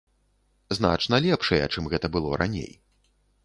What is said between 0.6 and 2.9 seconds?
Значна лепшыя, чым гэта было раней.